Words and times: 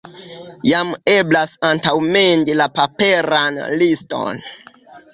Jam 0.69 0.93
eblas 1.15 1.53
antaŭmendi 1.71 2.59
la 2.59 2.69
paperan 2.81 3.63
liston. 3.81 4.47